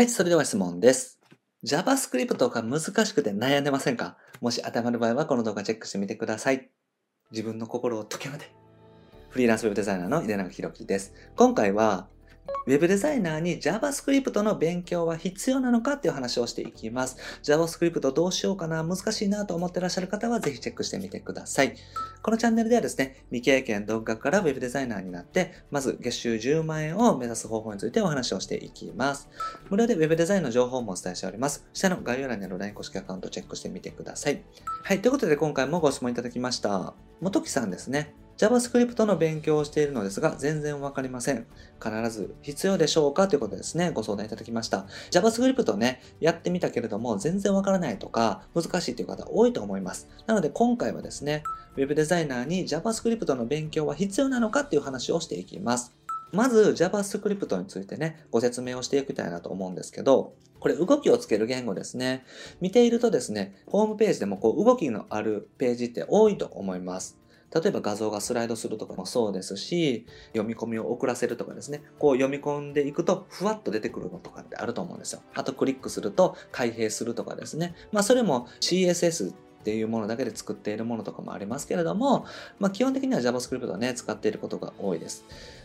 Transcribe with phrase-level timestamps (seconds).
[0.00, 1.20] はい、それでは質問です。
[1.62, 4.16] JavaScript が難しくて悩んでませんか？
[4.40, 6.70] もし当てはまる場合はこの動画チェックしてみてください。
[7.32, 8.50] 自分の心を解けまで。
[9.28, 11.12] フリーランスウェブデザイナーの井出永弘樹です。
[11.36, 12.08] 今回は、
[12.66, 17.16] ウェブデザイナーに JavaScript の勉強は必要なのかっていう話をしていきます。
[17.42, 21.74] JavaScript どうしようかな難しいなと思ってらっしゃる方はぜひチェックしてみてください。
[22.22, 29.28] このチャンネルではですね、未経験独学からウェブデザイナーになって、まず月収10万円を目指す方法についてお話をしていきます。
[29.70, 31.66] 無料で Web デザインの情報もお伝えしております。
[31.72, 34.42] 下の概要欄にある LINE 公式アカウントチェックしてみてください。
[34.84, 36.94] はい、ということで今回もご質問いただきました。
[37.20, 38.14] 元木さんですね。
[38.40, 41.46] JavaScript の勉強をしているのですが、全然わかりません。
[41.78, 43.28] 必ず必要でしょうか？
[43.28, 44.86] ということですね、ご相談いただきました。
[45.10, 50.08] JavaScript ね、やってみたけれども、全然わからないとか、難しいという方多いと思います。
[50.26, 51.42] なので今回はですね、
[51.76, 55.94] Web デザイナーに JavaScript の勉強は必要なのかっていう話をしていきます。
[56.32, 62.24] まず JavaScript についてね、ご説明をしていきたいなと思うんですけど、これ動きをつける言語ですね。
[62.62, 67.19] 見ているとですね、ホームページでもこう動きのあるページって多いと思います。
[67.54, 75.20] 例えば画像がスライドするとかもそうですし、読み込みを遅らせるとかですね、こう読み込んでいくとふわっと出てくるのとかってあると思うんですよ。
[75.34, 77.74] あとクリックすると開閉するとかですね。
[77.92, 82.24] まあそれも CSS っていうものだけで作っているものとかもありますけれども、
[82.58, 85.24] まあ基本的には JavaScript をね、使っていることが多いです。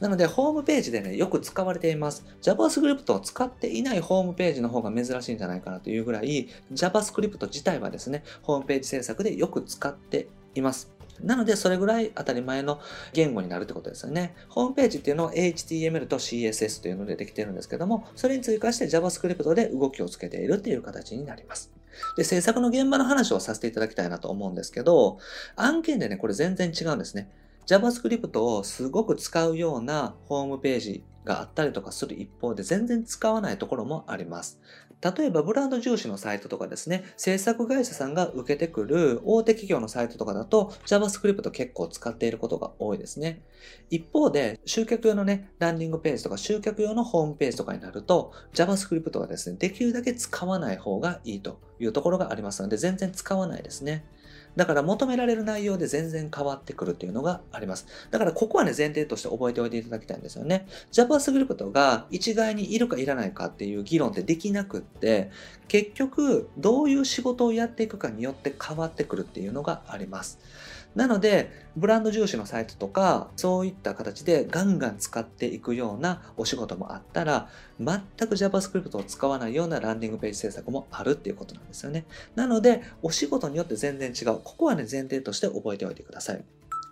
[0.00, 2.24] なので、ホームページでね、よく使われています。
[2.42, 10.92] JavaScript を使っていないホームページの方が珍しいんじゃないかなというぐらい、JavaScript 自体はですね、ホームページ制作でよく使っています。
[11.22, 12.80] なので、それぐらい当たり前の
[13.12, 14.34] 言語になるってことですよね。
[14.48, 21.72] ホームページっていうのは HTML と CSS というのでできてるんですけども、それに追加して JavaScript で動きをつけているっていう形になります。
[22.16, 25.18] で、制作の現場の話をさせていただきたいなと思うんですけど、
[25.56, 27.30] 案件でね、これ全然違うんですね。
[27.66, 34.60] JavaScript をすごく使うようなホームページがあったりとかする一方で全然使わないところもあります。
[35.16, 43.42] 例えばブランド重視のサイトとかですね、制作会社さんが受けてくる大手企業のサイトとかだと JavaScript 結構使っていることが多いですね。
[43.90, 54.04] 一方で集客用のね、ランディングページとか集客用のホームページとかになると JavaScript はですね、できるだけ使わない方がいいというところがありますので全然使わないですね。
[54.56, 57.86] だから求められる内容で全然変わってくるっていうのがあります。
[58.10, 60.66] だからここはね、前提として覚えておいていただきたいんですよね。
[60.92, 65.30] JavaScript が一概にいるかいらないかっていう議論ってできなくって、
[65.68, 70.38] 結局どういう仕事をやっていくかによって変わってくるっていうのがあります。
[70.96, 82.06] なので、ブランド重視のサイトとか、そういった形でガンガン使っていくようなお仕事もあったら、全く JavaScript を使わないようなランディングページ制作もあるっていうことなんですよね。
[82.34, 84.40] なので、お仕事によって全然違う。
[84.42, 86.42] ここはね、前提として覚えておいてください。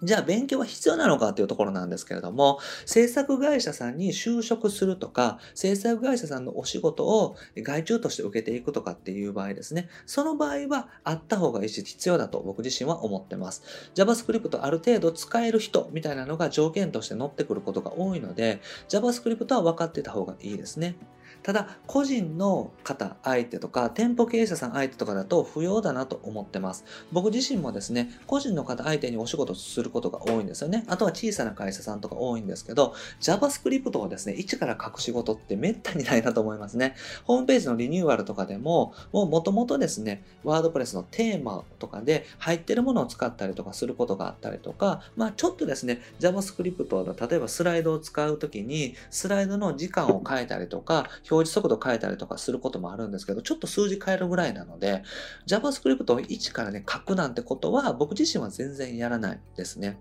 [0.04, 13.62] じゃあ勉強は必要なのかっていうところなんですけれども、制作会社さんに就職するとか、制作会社さんのお仕事を外注として受けていくとかっていう場合ですね、その場合はあった方がいいし必要だと僕自身は思ってます。
[13.94, 20.96] JavaScript ある程度使える人みたいなのが条件として載ってくることが多いので、JavaScript は分かってた方がいいですね。
[21.44, 26.86] ただ、個人の方相手とか、店舗経営者さん相手とかだと不要だなと思ってます。
[27.12, 30.84] 僕自身もですね、個人の方相手にお仕事することが多いんですよね。
[30.88, 36.96] あとは小さな会社さんとか多いんですけど、JavaScript をですね、一から書く仕事ってめったにないなと思いますね。
[37.24, 55.02] ホームページのリニューアルとかでも、もう元々ですね、ワードプレスのテーマとかで入ってるものを使ったりとかすることがあったりとか、まあちょっとですね、JavaScript の例えばスライドを使うときに、スライドの時間を変えたりとか、表表示速度変えたりとかすることもあるんですけど、ちょっと数字変えるぐらいなので、
[55.46, 59.98] JavaScript を1からね、書くなんてことは僕自身は全然やらないですね。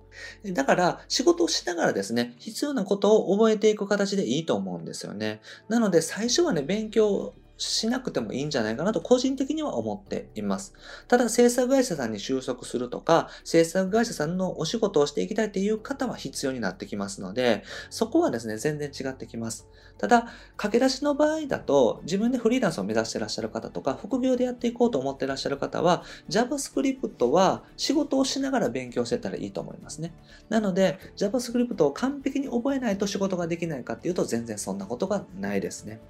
[0.54, 5.42] だから、仕事をしながらですね、必要なことを覚えていく形でいいと思うんですよね。
[5.70, 10.74] なので、最初はね、勉強しなくてもいいんじゃないかなと個人的には思っています。
[11.08, 19.68] ただ制作会社さんに就職するとか、制作会社さんのお仕事をしていきたいっていう方は必要になってきますので、そこはですね、全然違ってきます。
[19.98, 20.28] ただ、
[20.58, 30.14] 駆け出しの場合だと、自分でフリーランスを目指してらっしゃる方とか、副業でやっていこうと思ってらっしゃる方は、JavaScript は仕事をしながら勉強してたらいいと思いますね。
[30.50, 36.02] なので、JavaScript を完璧に覚えないと仕事ができないかっていうと、全然そんなことがないですね。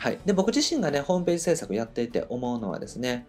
[0.00, 0.18] はい。
[0.24, 3.26] で、僕自身がね、ホームページ制作やっていて思うのはですね、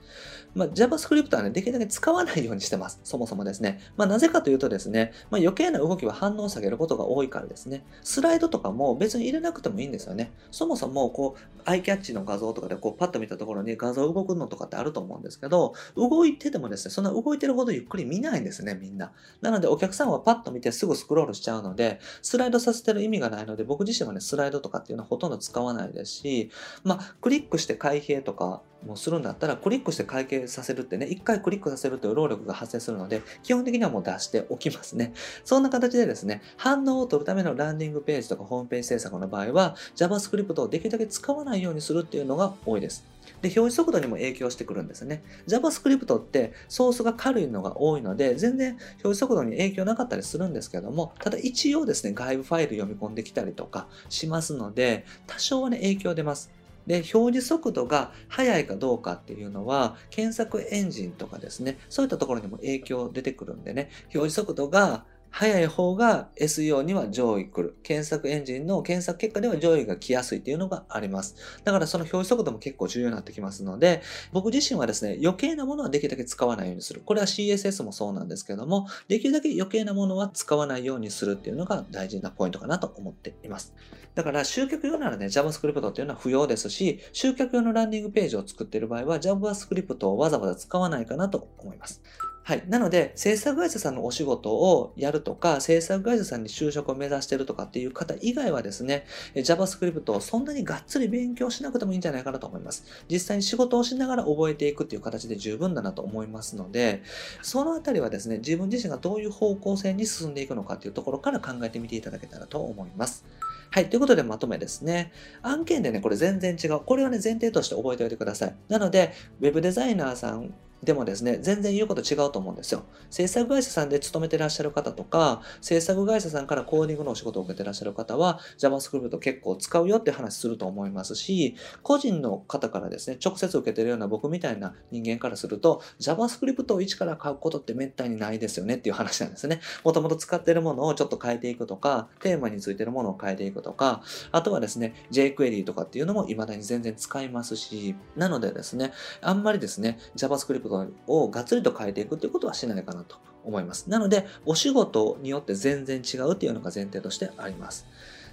[0.56, 3.02] まあ、JavaScript はね、できるだけ使わないようにしてます。
[3.04, 3.82] そもそもですね。
[3.98, 7.84] まあ、なぜかというとですね、まあ、余計な動きは反応を下げることが多いからですね。
[8.04, 10.32] スライドとかも別に入れなくてもいいんですよね。
[10.50, 19.12] そもそも、こう、アイキャッチの画像とかで、こう、パッと見たところに画像動くのとかってあると思うんですけど、動いててもですね、そんな動いてるほどゆっくり見ないんですね、みんな。
[19.42, 26.52] なので、お客さんはパッと見てすぐスクロールしちゃうので、スライドさせてる意味がないので、僕自身はね、スライドとかっていうのはほとんど使わないですし、
[26.84, 35.14] まあ、クリックして開閉とかもするんだったら、クリックして会計させるってね、一回クリックさせるという労力が発生するので、基本的にはもう出しておきますね。
[35.44, 43.06] そんな形でですね、反応を取るためのランディングページとかホームページ制作の場合は、JavaScript をできるだけ使わないようにするっていうのが多いです。
[43.42, 45.24] で、表示速度にも影響してくるんですね。
[45.48, 56.52] JavaScript ってソースが軽いのが多いので、全然表示速度に影響なかったりするんですけども、ただ一応ですね、外部ファイル読み込んできたりとかしますので、多少はね、影響出ます。
[56.88, 67.78] で、表示速度が速いかどうかっていうのは、検索エンジンとかですね、そういったところにも影響出てくるんでね、表示速度が早い方が SEO には上位来る。
[67.84, 71.36] 検索エンジンの検索結果では上位が来やすいっていうのがあります。
[71.64, 74.02] だからその表示速度も結構重要になってきますので、
[74.34, 77.02] 僕自身はですね、余計なものはできるだけ使わないようにする。
[77.04, 83.74] これは CSS もそうなんですけども、できるだけ余計なものは使わないようにするっていうのが大事なポイントかなと思っています。
[84.14, 92.02] だから集客用ならね、JavaScript っていうのは不要ですし、集客用のランディングページを作っている場合は JavaScript をわざわざ使わないかなと思います。
[92.44, 92.64] はい。
[92.68, 99.06] なので、制作会社さんのお仕事をやるとか、制作会社さんに就職を目指してるとかっていう方以外はですね、
[99.36, 102.84] JavaScript をそんなにがっつり勉強しなくてもいいんじゃないかなと思います。
[103.08, 107.04] 実際に仕事をしながら覚えていくっていう形で十分だなと思いますので、
[107.44, 113.24] そのあたりはですね、自分自身がどういう方向性に進んでいくのかっていうところから考えてみていただけたらと思います。
[113.70, 113.90] はい。
[113.90, 115.12] ということでまとめですね。
[115.44, 116.80] 案件でね、これ全然違う。
[116.80, 118.56] これはね、前提として覚えておいてください。
[118.68, 122.84] なので、Web デザイナーさんでもですね、全然言うこと違うと思うんですよ。
[123.10, 139.62] 制作会社さんで勤めてらっしゃる方とか、制作会社さんからコーディングのお仕事を受けてらっしゃる方は、JavaScript 結構使うよって話すると思いますし、個人の方からですね、直接受けてるような僕みたいな人間からすると、JavaScript を一から買うことってめったにないですよねっていう話なんですね。
[139.84, 144.02] もともと使ってるものをちょっと変えていくとか、テーマについてるものを変えていくとか、
[144.32, 150.71] あとはですね、jQuery とかっていうのも未だに全然使いますし、なのでですね、あんまりですね、JavaScript
[151.08, 153.90] をがっつりと変えていくっていうことはしないかなと思います。
[153.90, 157.86] なので、お仕事によって全然違うっていうのが前提としてあります。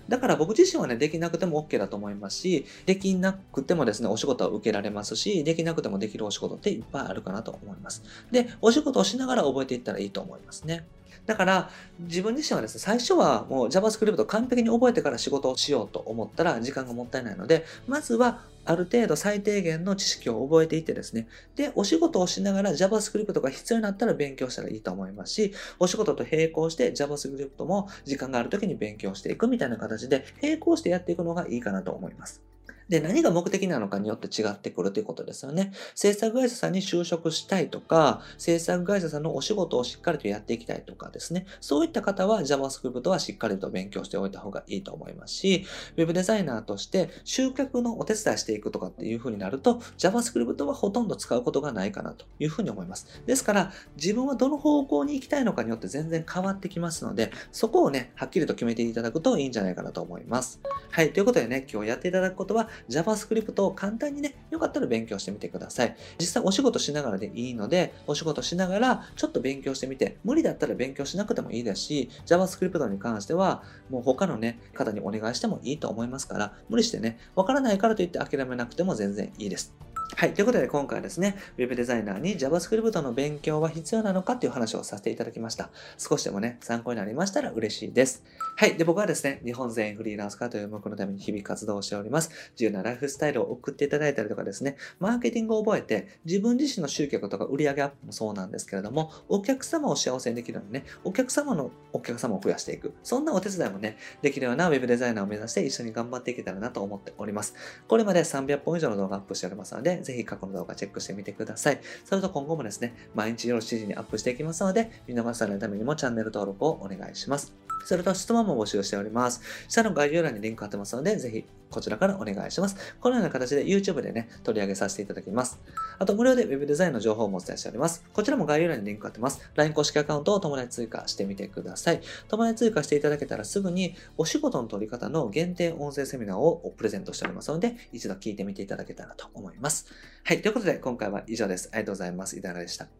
[0.08, 8.02] だから僕自身はね、できなくても OK だと思いますし、できなくてもですね、お仕事は受けられますし、できなくてもできるお仕事っていっぱいあるかなと思います。
[8.30, 10.86] で、お仕事をしながら覚えていったらいいと思いますね。
[11.28, 11.70] だから、
[12.00, 32.40] 自分自身はですね、最初はもう JavaScript を完璧に覚えてから仕事をしようと思ったら時間がもったいないので、まずはある程度最低限の知識を覚えていってですね、で、お仕事をしながら JavaScript が必要になったら勉強したらいいと思いますし、お仕事と並行して JavaScript も時間がある時に勉強していくみたいな形で並行してやっていくのがいいかなと思います。
[32.88, 35.72] で、何が目的なのかによって違ってくるということですよね。
[35.94, 41.46] 制作会社さんに就職したいとか、制作会社さんのお仕事をしっかりとやっていきたいとかですね。
[41.60, 53.22] そういった方は JavaScript はしっかりと勉強しておいた方がいいと思いますし、Web デザイナーとして集客のお手伝いしていくとかっていう風になると、JavaScript はほとんど使うことがないかなというふうに思います。
[53.26, 60.60] ですから、自分はどの方向に行きたいのかによって全然変わってきますので、そこをね、はっきりと決めていただくといいんじゃないかなと思います。
[60.90, 61.12] はい。
[61.12, 65.96] ということでね、今日やっていただくことは JavaScript を簡単にね、よかったら勉強してみてください。
[66.18, 79.74] 実際お仕事しながらでいいので、お仕事しながらちょっと勉強してみて、無理だったら勉強しなくてもいいですし、JavaScript に関しては、もう他のね、方にお願いしてもいいと思いますから、無理してね、わからないからといって諦めなくても全然いいです。
[80.16, 80.34] はい。
[80.34, 85.70] ということで今回はですね、Web デザイナーに JavaScript の勉強は必要なのかっていう話をさせていただきました。
[85.96, 88.24] 少しでもね、参考になりましたら嬉しいです。
[88.56, 88.76] はい。
[88.76, 92.30] で、僕はですね、日本全員フリーランス化という目のために日々活動しております。
[92.52, 102.94] 自由なライフスタイルを送っていただいたりとかですね、マーケティングを覚えて、自分自身の集客とか売上アップもそうなんですけれども、お客様を幸せにできるようにね、お客様のお客様を増やしていく。
[103.02, 107.54] そんなお手伝いもね、できるような Web デザイナーを目指して一緒に頑張っていけたらなと思っております。
[107.86, 111.80] これまで300本以上の動画アップしておりますので、ぜひ過去の動画チェックしてみてください。
[112.04, 117.67] それと今後もですね、毎日夜7時にアップしていきますので、見逃さないためにもチャンネル登録をお願いします。
[117.84, 119.40] それと質問も募集しております。
[119.68, 122.76] 下の概要欄にリンク貼ってますので、ぜひこちらからお願いします。
[123.00, 125.60] このような形で YouTube でね、取り上げさせていただきます。
[125.98, 128.04] あと、無料で Web デザインの情報もお伝えしております。
[128.12, 129.40] こちらも概要欄にリンク貼ってます。
[129.54, 132.00] LINE 公式アカウントを友達追加してみてください。
[132.28, 139.86] 友達追加していただけたらすぐにお仕事の取り方の限定音声セミナーをプレゼントしておりますので、一度聞いてみていただけたらと思います。
[140.24, 140.42] はい。
[140.42, 141.68] ということで、今回は以上です。
[141.72, 142.38] ありがとうございます。
[142.38, 142.97] いただでした。